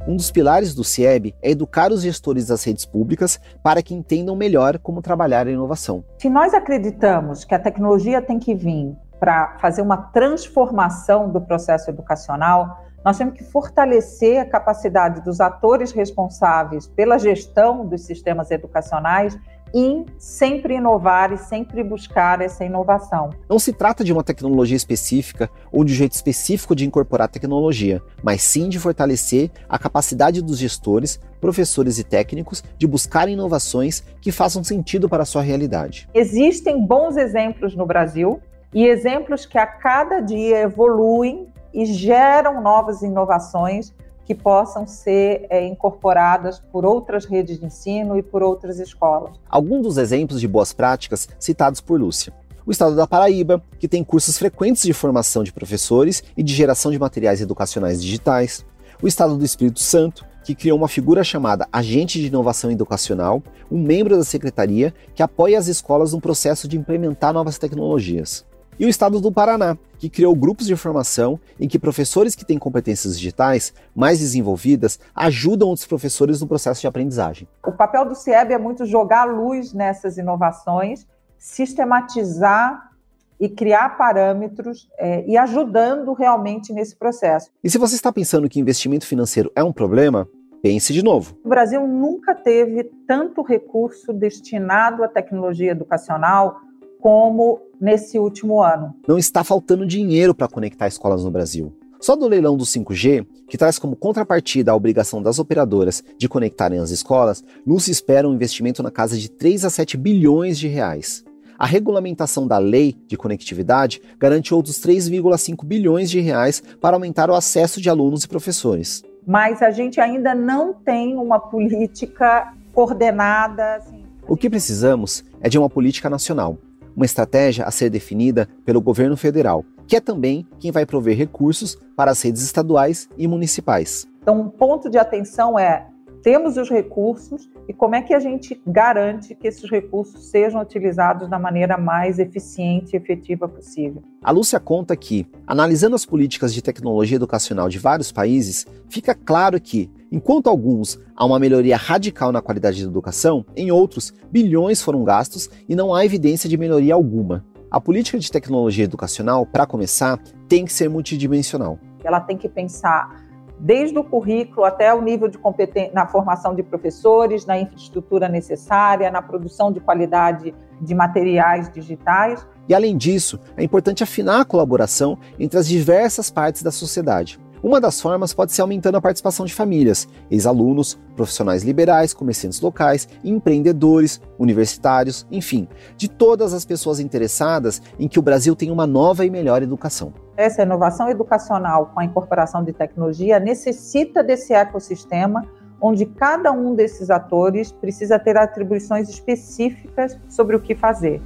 Um 0.08 0.14
dos 0.14 0.30
pilares 0.30 0.72
do 0.72 0.84
CIEB 0.84 1.34
é 1.42 1.50
educar 1.50 1.90
os 1.90 2.02
gestores 2.02 2.46
das 2.46 2.62
redes 2.62 2.84
públicas 2.84 3.40
para 3.60 3.82
que 3.82 3.92
entendam 3.92 4.36
melhor 4.36 4.78
como 4.78 5.02
trabalhar 5.02 5.48
a 5.48 5.50
inovação. 5.50 6.04
Se 6.18 6.30
nós 6.30 6.54
acreditamos 6.54 7.44
que 7.44 7.52
a 7.52 7.58
tecnologia 7.58 8.22
tem 8.22 8.38
que 8.38 8.54
vir 8.54 8.96
para 9.18 9.58
fazer 9.58 9.82
uma 9.82 9.96
transformação 9.96 11.28
do 11.28 11.40
processo 11.40 11.90
educacional, 11.90 12.85
nós 13.06 13.16
temos 13.16 13.34
que 13.34 13.44
fortalecer 13.44 14.40
a 14.40 14.44
capacidade 14.44 15.22
dos 15.22 15.40
atores 15.40 15.92
responsáveis 15.92 16.88
pela 16.88 17.18
gestão 17.18 17.86
dos 17.86 18.02
sistemas 18.02 18.50
educacionais 18.50 19.38
em 19.72 20.04
sempre 20.18 20.74
inovar 20.74 21.32
e 21.32 21.38
sempre 21.38 21.84
buscar 21.84 22.40
essa 22.40 22.64
inovação. 22.64 23.30
Não 23.48 23.60
se 23.60 23.72
trata 23.72 24.02
de 24.02 24.12
uma 24.12 24.24
tecnologia 24.24 24.76
específica 24.76 25.48
ou 25.70 25.84
de 25.84 25.92
um 25.92 25.96
jeito 25.96 26.14
específico 26.14 26.74
de 26.74 26.84
incorporar 26.84 27.28
tecnologia, 27.28 28.02
mas 28.24 28.42
sim 28.42 28.68
de 28.68 28.80
fortalecer 28.80 29.52
a 29.68 29.78
capacidade 29.78 30.42
dos 30.42 30.58
gestores, 30.58 31.20
professores 31.40 32.00
e 32.00 32.04
técnicos 32.04 32.64
de 32.76 32.88
buscar 32.88 33.28
inovações 33.28 34.02
que 34.20 34.32
façam 34.32 34.64
sentido 34.64 35.08
para 35.08 35.22
a 35.22 35.26
sua 35.26 35.42
realidade. 35.42 36.08
Existem 36.12 36.84
bons 36.84 37.16
exemplos 37.16 37.76
no 37.76 37.86
Brasil 37.86 38.40
e 38.74 38.84
exemplos 38.84 39.46
que 39.46 39.58
a 39.58 39.66
cada 39.66 40.18
dia 40.18 40.62
evoluem 40.62 41.54
e 41.76 41.84
geram 41.84 42.62
novas 42.62 43.02
inovações 43.02 43.92
que 44.24 44.34
possam 44.34 44.86
ser 44.86 45.46
é, 45.50 45.64
incorporadas 45.64 46.58
por 46.72 46.86
outras 46.86 47.26
redes 47.26 47.60
de 47.60 47.66
ensino 47.66 48.18
e 48.18 48.22
por 48.22 48.42
outras 48.42 48.80
escolas. 48.80 49.36
Alguns 49.48 49.82
dos 49.82 49.98
exemplos 49.98 50.40
de 50.40 50.48
boas 50.48 50.72
práticas 50.72 51.28
citados 51.38 51.80
por 51.82 52.00
Lúcia. 52.00 52.32
O 52.64 52.72
estado 52.72 52.96
da 52.96 53.06
Paraíba, 53.06 53.62
que 53.78 53.86
tem 53.86 54.02
cursos 54.02 54.38
frequentes 54.38 54.82
de 54.82 54.92
formação 54.94 55.44
de 55.44 55.52
professores 55.52 56.24
e 56.34 56.42
de 56.42 56.52
geração 56.52 56.90
de 56.90 56.98
materiais 56.98 57.42
educacionais 57.42 58.02
digitais. 58.02 58.64
O 59.00 59.06
estado 59.06 59.36
do 59.36 59.44
Espírito 59.44 59.78
Santo, 59.78 60.24
que 60.42 60.54
criou 60.54 60.78
uma 60.78 60.88
figura 60.88 61.22
chamada 61.22 61.68
Agente 61.70 62.18
de 62.18 62.26
Inovação 62.26 62.70
Educacional, 62.70 63.42
um 63.70 63.80
membro 63.80 64.16
da 64.16 64.24
secretaria 64.24 64.94
que 65.14 65.22
apoia 65.22 65.58
as 65.58 65.66
escolas 65.66 66.14
no 66.14 66.20
processo 66.22 66.66
de 66.66 66.78
implementar 66.78 67.34
novas 67.34 67.58
tecnologias 67.58 68.45
e 68.78 68.84
o 68.84 68.88
estado 68.88 69.20
do 69.20 69.32
Paraná, 69.32 69.76
que 69.98 70.10
criou 70.10 70.34
grupos 70.34 70.66
de 70.66 70.76
formação 70.76 71.40
em 71.58 71.66
que 71.66 71.78
professores 71.78 72.34
que 72.34 72.44
têm 72.44 72.58
competências 72.58 73.18
digitais 73.18 73.72
mais 73.94 74.18
desenvolvidas 74.18 74.98
ajudam 75.14 75.68
outros 75.68 75.86
professores 75.86 76.40
no 76.40 76.46
processo 76.46 76.80
de 76.80 76.86
aprendizagem. 76.86 77.48
O 77.64 77.72
papel 77.72 78.04
do 78.04 78.14
CIEB 78.14 78.52
é 78.52 78.58
muito 78.58 78.84
jogar 78.84 79.24
luz 79.24 79.72
nessas 79.72 80.18
inovações, 80.18 81.06
sistematizar 81.38 82.90
e 83.38 83.48
criar 83.48 83.96
parâmetros 83.96 84.88
é, 84.98 85.24
e 85.26 85.36
ajudando 85.36 86.12
realmente 86.14 86.72
nesse 86.72 86.96
processo. 86.96 87.50
E 87.62 87.68
se 87.68 87.78
você 87.78 87.94
está 87.94 88.12
pensando 88.12 88.48
que 88.48 88.60
investimento 88.60 89.06
financeiro 89.06 89.52
é 89.54 89.62
um 89.62 89.72
problema, 89.72 90.26
pense 90.62 90.92
de 90.92 91.02
novo. 91.02 91.36
O 91.44 91.48
Brasil 91.48 91.86
nunca 91.86 92.34
teve 92.34 92.84
tanto 93.06 93.42
recurso 93.42 94.12
destinado 94.12 95.04
à 95.04 95.08
tecnologia 95.08 95.70
educacional 95.70 96.60
como 97.00 97.60
nesse 97.80 98.18
último 98.18 98.62
ano. 98.62 98.94
Não 99.06 99.18
está 99.18 99.42
faltando 99.44 99.86
dinheiro 99.86 100.34
para 100.34 100.48
conectar 100.48 100.86
escolas 100.86 101.24
no 101.24 101.30
Brasil. 101.30 101.72
Só 101.98 102.14
do 102.14 102.28
leilão 102.28 102.56
do 102.56 102.64
5G, 102.64 103.26
que 103.48 103.56
traz 103.56 103.78
como 103.78 103.96
contrapartida 103.96 104.70
a 104.70 104.76
obrigação 104.76 105.22
das 105.22 105.38
operadoras 105.38 106.04
de 106.18 106.28
conectarem 106.28 106.78
as 106.78 106.90
escolas, 106.90 107.42
Lúcia 107.66 107.90
espera 107.90 108.28
um 108.28 108.34
investimento 108.34 108.82
na 108.82 108.90
casa 108.90 109.16
de 109.16 109.30
3 109.30 109.64
a 109.64 109.70
7 109.70 109.96
bilhões 109.96 110.58
de 110.58 110.68
reais. 110.68 111.24
a 111.58 111.66
regulamentação 111.66 112.46
da 112.46 112.58
lei 112.58 112.94
de 113.06 113.16
conectividade 113.16 114.00
garante 114.18 114.54
outros 114.54 114.78
3,5 114.78 115.64
bilhões 115.64 116.10
de 116.10 116.20
reais 116.20 116.62
para 116.80 116.96
aumentar 116.96 117.30
o 117.30 117.34
acesso 117.34 117.80
de 117.80 117.88
alunos 117.88 118.24
e 118.24 118.28
professores. 118.28 119.02
Mas 119.26 119.62
a 119.62 119.70
gente 119.70 120.00
ainda 120.00 120.34
não 120.34 120.72
tem 120.72 121.16
uma 121.16 121.38
política 121.38 122.52
coordenada. 122.72 123.76
Assim. 123.76 124.04
O 124.28 124.36
que 124.36 124.50
precisamos 124.50 125.24
é 125.40 125.48
de 125.48 125.58
uma 125.58 125.68
política 125.68 126.08
nacional, 126.10 126.58
uma 126.96 127.04
estratégia 127.04 127.64
a 127.64 127.70
ser 127.70 127.90
definida 127.90 128.48
pelo 128.64 128.80
governo 128.80 129.16
federal, 129.16 129.64
que 129.86 129.94
é 129.94 130.00
também 130.00 130.46
quem 130.58 130.72
vai 130.72 130.86
prover 130.86 131.16
recursos 131.16 131.76
para 131.94 132.10
as 132.10 132.22
redes 132.22 132.42
estaduais 132.42 133.08
e 133.16 133.28
municipais. 133.28 134.08
Então, 134.22 134.40
um 134.40 134.48
ponto 134.48 134.90
de 134.90 134.98
atenção 134.98 135.58
é 135.58 135.86
temos 136.26 136.56
os 136.56 136.68
recursos 136.68 137.48
e 137.68 137.72
como 137.72 137.94
é 137.94 138.02
que 138.02 138.12
a 138.12 138.18
gente 138.18 138.60
garante 138.66 139.32
que 139.32 139.46
esses 139.46 139.70
recursos 139.70 140.28
sejam 140.28 140.60
utilizados 140.60 141.30
da 141.30 141.38
maneira 141.38 141.78
mais 141.78 142.18
eficiente 142.18 142.94
e 142.94 142.96
efetiva 142.96 143.48
possível. 143.48 144.02
A 144.20 144.32
Lúcia 144.32 144.58
conta 144.58 144.96
que, 144.96 145.24
analisando 145.46 145.94
as 145.94 146.04
políticas 146.04 146.52
de 146.52 146.60
tecnologia 146.60 147.14
educacional 147.14 147.68
de 147.68 147.78
vários 147.78 148.10
países, 148.10 148.66
fica 148.88 149.14
claro 149.14 149.60
que, 149.60 149.88
enquanto 150.16 150.48
alguns 150.48 150.98
há 151.14 151.26
uma 151.26 151.38
melhoria 151.38 151.76
radical 151.76 152.32
na 152.32 152.40
qualidade 152.40 152.82
da 152.82 152.88
educação, 152.88 153.44
em 153.54 153.70
outros, 153.70 154.14
bilhões 154.30 154.80
foram 154.80 155.04
gastos 155.04 155.50
e 155.68 155.76
não 155.76 155.94
há 155.94 156.06
evidência 156.06 156.48
de 156.48 156.56
melhoria 156.56 156.94
alguma. 156.94 157.44
A 157.70 157.78
política 157.78 158.18
de 158.18 158.32
tecnologia 158.32 158.84
educacional, 158.84 159.44
para 159.44 159.66
começar, 159.66 160.18
tem 160.48 160.64
que 160.64 160.72
ser 160.72 160.88
multidimensional. 160.88 161.78
Ela 162.02 162.18
tem 162.18 162.38
que 162.38 162.48
pensar 162.48 163.26
desde 163.58 163.98
o 163.98 164.04
currículo 164.04 164.64
até 164.64 164.92
o 164.94 165.02
nível 165.02 165.28
de 165.28 165.36
competência 165.36 165.92
na 165.92 166.06
formação 166.06 166.54
de 166.54 166.62
professores, 166.62 167.44
na 167.44 167.58
infraestrutura 167.58 168.28
necessária, 168.28 169.10
na 169.10 169.20
produção 169.20 169.70
de 169.70 169.80
qualidade 169.80 170.54
de 170.80 170.94
materiais 170.94 171.70
digitais. 171.70 172.46
E 172.68 172.74
além 172.74 172.96
disso, 172.96 173.38
é 173.56 173.62
importante 173.62 174.02
afinar 174.02 174.40
a 174.40 174.44
colaboração 174.44 175.18
entre 175.38 175.58
as 175.58 175.68
diversas 175.68 176.30
partes 176.30 176.62
da 176.62 176.70
sociedade. 176.70 177.38
Uma 177.62 177.80
das 177.80 178.00
formas 178.00 178.34
pode 178.34 178.52
ser 178.52 178.62
aumentando 178.62 178.96
a 178.96 179.00
participação 179.00 179.46
de 179.46 179.54
famílias, 179.54 180.06
ex-alunos, 180.30 180.98
profissionais 181.16 181.62
liberais, 181.62 182.12
comerciantes 182.12 182.60
locais, 182.60 183.08
empreendedores, 183.24 184.20
universitários, 184.38 185.26
enfim, 185.30 185.66
de 185.96 186.08
todas 186.08 186.52
as 186.52 186.64
pessoas 186.64 187.00
interessadas 187.00 187.80
em 187.98 188.08
que 188.08 188.18
o 188.18 188.22
Brasil 188.22 188.54
tenha 188.54 188.72
uma 188.72 188.86
nova 188.86 189.24
e 189.24 189.30
melhor 189.30 189.62
educação. 189.62 190.12
Essa 190.36 190.62
inovação 190.62 191.08
educacional 191.08 191.90
com 191.94 192.00
a 192.00 192.04
incorporação 192.04 192.62
de 192.62 192.72
tecnologia 192.72 193.40
necessita 193.40 194.22
desse 194.22 194.52
ecossistema 194.52 195.42
onde 195.80 196.06
cada 196.06 196.52
um 196.52 196.74
desses 196.74 197.10
atores 197.10 197.70
precisa 197.70 198.18
ter 198.18 198.36
atribuições 198.36 199.08
específicas 199.08 200.18
sobre 200.28 200.56
o 200.56 200.60
que 200.60 200.74
fazer. 200.74 201.20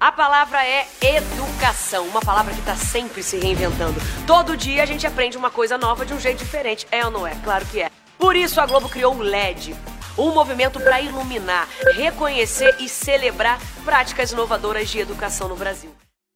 A 0.00 0.10
palavra 0.10 0.64
é 0.64 0.86
educação, 1.02 2.06
uma 2.06 2.22
palavra 2.22 2.54
que 2.54 2.60
está 2.60 2.74
sempre 2.74 3.22
se 3.22 3.36
reinventando. 3.36 4.00
Todo 4.26 4.56
dia 4.56 4.82
a 4.82 4.86
gente 4.86 5.06
aprende 5.06 5.36
uma 5.36 5.50
coisa 5.50 5.76
nova 5.76 6.06
de 6.06 6.14
um 6.14 6.18
jeito 6.18 6.38
diferente. 6.38 6.86
É 6.90 7.04
ou 7.04 7.10
não 7.10 7.26
é? 7.26 7.34
Claro 7.44 7.66
que 7.66 7.82
é. 7.82 7.90
Por 8.18 8.34
isso 8.34 8.62
a 8.62 8.66
Globo 8.66 8.88
criou 8.88 9.14
o 9.14 9.20
LED, 9.20 9.76
um 10.16 10.32
movimento 10.32 10.80
para 10.80 11.02
iluminar, 11.02 11.68
reconhecer 11.94 12.76
e 12.80 12.88
celebrar 12.88 13.60
práticas 13.84 14.32
inovadoras 14.32 14.88
de 14.88 15.00
educação 15.00 15.50
no 15.50 15.54
Brasil. 15.54 15.90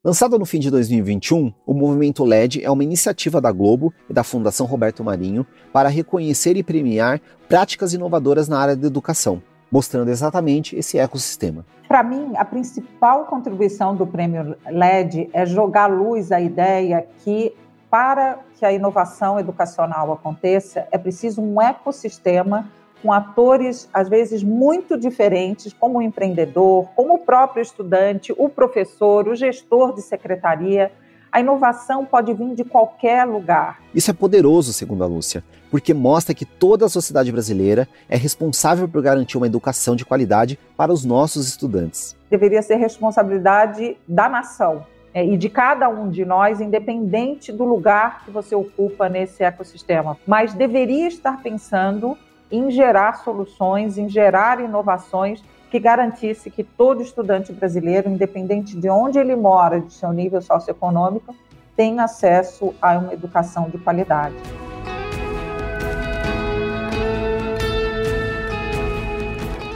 Lançado 0.05 0.39
no 0.39 0.45
fim 0.45 0.59
de 0.59 0.71
2021, 0.71 1.51
o 1.67 1.73
movimento 1.73 2.23
LED 2.23 2.63
é 2.63 2.71
uma 2.71 2.85
iniciativa 2.85 3.41
da 3.41 3.51
Globo 3.51 3.95
e 4.11 4.13
da 4.13 4.23
Fundação 4.23 4.67
Roberto 4.67 5.03
Marinho 5.03 5.47
para 5.73 5.89
reconhecer 5.89 6.59
e 6.59 6.63
premiar 6.63 7.19
práticas 7.49 7.95
inovadoras 7.95 8.47
na 8.47 8.59
área 8.59 8.77
da 8.77 8.87
educação, 8.87 9.43
mostrando 9.75 10.09
exatamente 10.09 10.77
esse 10.77 11.01
ecossistema. 11.01 11.67
Para 11.89 12.01
mim, 12.05 12.35
a 12.37 12.45
principal 12.45 13.25
contribuição 13.25 13.93
do 13.93 14.07
prêmio 14.07 14.55
LED 14.67 15.29
é 15.33 15.45
jogar 15.45 15.89
luz 15.89 16.31
à 16.31 16.41
ideia 16.41 17.05
que, 17.25 17.53
para 17.91 18.39
que 18.57 18.65
a 18.65 18.73
inovação 18.73 19.37
educacional 19.37 20.13
aconteça, 20.13 20.87
é 20.93 20.97
preciso 20.97 21.43
um 21.43 21.61
ecossistema 21.61 22.71
com 23.03 23.13
atores, 23.13 23.89
às 23.93 24.09
vezes, 24.09 24.45
muito 24.45 24.97
diferentes, 24.97 25.73
como 25.73 25.99
o 25.99 26.03
empreendedor, 26.03 26.89
como 26.95 27.15
o 27.15 27.19
próprio 27.19 27.61
estudante, 27.61 28.33
o 28.39 28.49
professor, 28.49 29.27
o 29.27 29.35
gestor 29.35 29.93
de 29.93 30.03
secretaria. 30.03 30.93
A 31.35 31.41
inovação 31.41 32.07
pode 32.07 32.33
vir 32.33 32.55
de 32.55 32.63
qualquer 32.63 33.25
lugar. 33.25 33.81
Isso 33.93 34.09
é 34.09 34.15
poderoso, 34.15 34.73
segundo 34.73 35.03
a 35.03 35.07
Lúcia, 35.09 35.43
porque 35.69 35.93
mostra 35.93 36.33
que 36.33 36.45
toda 36.45 36.87
a 36.87 36.89
sociedade 36.89 37.33
brasileira 37.33 37.89
é 38.09 38.17
responsável 38.17 38.89
por 38.89 39.03
garantir 39.03 39.37
uma 39.37 39.49
educação 39.49 39.97
de 39.97 40.05
qualidade 40.05 40.57
para 40.77 40.93
os 40.93 41.05
nossos 41.05 41.49
estudantes. 41.49 42.17
Deveria 42.31 42.63
ser 42.63 42.77
responsabilidade 42.77 43.97
da 44.07 44.29
nação 44.29 44.87
é, 45.13 45.27
e 45.27 45.37
de 45.37 45.49
cada 45.49 45.89
um 45.89 46.09
de 46.09 46.25
nós, 46.25 46.61
independente 46.61 47.51
do 47.51 47.65
lugar 47.65 48.25
que 48.25 48.31
você 48.31 48.55
ocupa 48.55 49.09
nesse 49.09 49.43
ecossistema. 49.43 50.17
Mas 50.25 50.55
deveria 50.55 51.09
estar 51.09 51.43
pensando 51.43 52.17
em 52.49 52.71
gerar 52.71 53.25
soluções, 53.25 53.99
em 53.99 54.09
gerar 54.09 54.61
inovações 54.61 55.43
que 55.75 55.81
garantisse 55.81 56.51
que 56.51 56.63
todo 56.63 57.03
estudante 57.03 57.53
brasileiro, 57.53 58.09
independente 58.09 58.77
de 58.77 58.89
onde 58.89 59.19
ele 59.19 59.35
mora, 59.35 59.81
de 59.81 59.93
seu 59.93 60.13
nível 60.13 60.41
socioeconômico, 60.41 61.35
tenha 61.75 62.05
acesso 62.05 62.73
a 62.81 62.97
uma 62.97 63.13
educação 63.13 63.69
de 63.69 63.77
qualidade. 63.79 64.37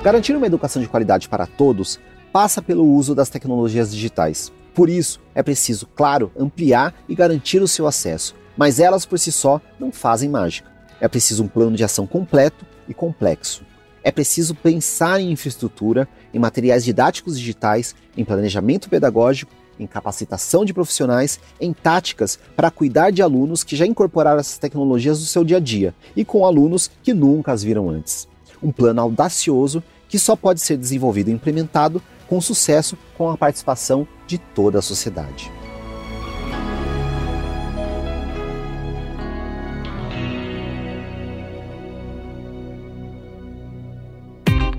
Garantir 0.04 0.36
uma 0.36 0.46
educação 0.46 0.80
de 0.80 0.86
qualidade 0.86 1.28
para 1.28 1.48
todos 1.48 1.98
passa 2.32 2.62
pelo 2.62 2.84
uso 2.84 3.12
das 3.12 3.28
tecnologias 3.28 3.92
digitais. 3.92 4.52
Por 4.72 4.88
isso, 4.88 5.20
é 5.34 5.42
preciso, 5.42 5.88
claro, 5.96 6.30
ampliar 6.38 6.94
e 7.08 7.14
garantir 7.16 7.60
o 7.60 7.66
seu 7.66 7.88
acesso, 7.88 8.36
mas 8.56 8.78
elas 8.78 9.04
por 9.04 9.18
si 9.18 9.32
só 9.32 9.60
não 9.80 9.90
fazem 9.90 10.28
mágica. 10.28 10.70
É 11.00 11.08
preciso 11.08 11.42
um 11.42 11.48
plano 11.48 11.76
de 11.76 11.82
ação 11.82 12.06
completo 12.06 12.64
e 12.88 12.94
complexo. 12.94 13.66
É 14.02 14.10
preciso 14.10 14.54
pensar 14.54 15.20
em 15.20 15.32
infraestrutura, 15.32 16.08
em 16.32 16.38
materiais 16.38 16.84
didáticos 16.84 17.38
digitais, 17.38 17.94
em 18.16 18.24
planejamento 18.24 18.88
pedagógico, 18.88 19.52
em 19.78 19.86
capacitação 19.86 20.64
de 20.64 20.74
profissionais, 20.74 21.38
em 21.60 21.72
táticas 21.72 22.38
para 22.56 22.70
cuidar 22.70 23.10
de 23.10 23.22
alunos 23.22 23.62
que 23.62 23.76
já 23.76 23.86
incorporaram 23.86 24.40
essas 24.40 24.58
tecnologias 24.58 25.20
no 25.20 25.26
seu 25.26 25.44
dia 25.44 25.58
a 25.58 25.60
dia 25.60 25.94
e 26.16 26.24
com 26.24 26.44
alunos 26.44 26.90
que 27.02 27.14
nunca 27.14 27.52
as 27.52 27.62
viram 27.62 27.88
antes. 27.88 28.26
Um 28.62 28.72
plano 28.72 29.00
audacioso 29.00 29.82
que 30.08 30.18
só 30.18 30.34
pode 30.34 30.60
ser 30.60 30.76
desenvolvido 30.76 31.30
e 31.30 31.32
implementado 31.32 32.02
com 32.26 32.40
sucesso 32.40 32.96
com 33.16 33.30
a 33.30 33.36
participação 33.36 34.06
de 34.26 34.38
toda 34.38 34.78
a 34.78 34.82
sociedade. 34.82 35.57